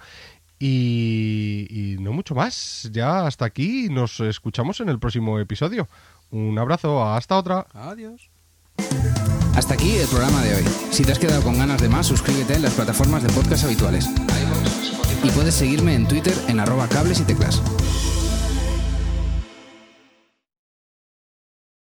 Y, 0.68 1.68
y 1.70 1.98
no 2.00 2.12
mucho 2.12 2.34
más. 2.34 2.90
Ya 2.92 3.28
hasta 3.28 3.46
aquí. 3.46 3.88
Nos 3.90 4.20
escuchamos 4.20 4.80
en 4.80 4.90
el 4.90 4.98
próximo 4.98 5.40
episodio. 5.40 5.88
Un 6.32 6.58
abrazo. 6.58 7.06
Hasta 7.06 7.38
otra. 7.38 7.68
Adiós. 7.74 8.32
Hasta 9.56 9.76
aquí 9.76 9.92
el 9.92 10.08
programa 10.08 10.42
de 10.42 10.56
hoy. 10.56 10.64
Si 10.90 11.04
te 11.04 11.12
has 11.12 11.20
quedado 11.20 11.44
con 11.44 11.58
ganas 11.60 11.82
de 11.82 11.88
más, 11.88 12.08
suscríbete 12.08 12.56
en 12.56 12.64
las 12.64 12.74
plataformas 12.74 13.22
de 13.22 13.30
podcast 13.30 13.66
habituales. 13.66 14.10
Y 15.24 15.30
puedes 15.30 15.54
seguirme 15.54 15.94
en 15.94 16.08
Twitter 16.08 16.34
en 16.48 16.60
arroba 16.60 16.88
cables 16.88 17.20
y 17.20 17.24
teclas. 17.26 17.62